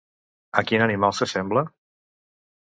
A 0.61 0.63
quin 0.71 0.85
animal 0.85 1.13
s'assembla? 1.19 1.65